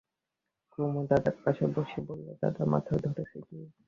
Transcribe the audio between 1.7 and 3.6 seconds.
বসে বললে, দাদা, মাথা ধরেছে কি?